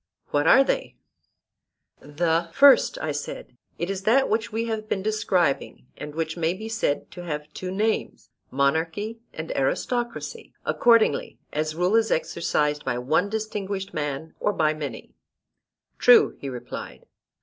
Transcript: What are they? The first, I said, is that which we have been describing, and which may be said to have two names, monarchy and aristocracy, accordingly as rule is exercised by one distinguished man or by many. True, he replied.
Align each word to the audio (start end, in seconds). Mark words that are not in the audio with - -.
What 0.31 0.47
are 0.47 0.63
they? 0.63 0.95
The 1.99 2.49
first, 2.53 2.97
I 3.03 3.11
said, 3.11 3.55
is 3.77 4.01
that 4.01 4.31
which 4.31 4.51
we 4.51 4.65
have 4.65 4.89
been 4.89 5.03
describing, 5.03 5.85
and 5.95 6.15
which 6.15 6.35
may 6.35 6.55
be 6.55 6.67
said 6.69 7.11
to 7.11 7.23
have 7.25 7.53
two 7.53 7.69
names, 7.69 8.31
monarchy 8.49 9.19
and 9.31 9.51
aristocracy, 9.55 10.53
accordingly 10.65 11.37
as 11.53 11.75
rule 11.75 11.95
is 11.95 12.09
exercised 12.09 12.83
by 12.83 12.97
one 12.97 13.29
distinguished 13.29 13.93
man 13.93 14.33
or 14.39 14.53
by 14.53 14.73
many. 14.73 15.13
True, 15.99 16.35
he 16.39 16.49
replied. 16.49 17.05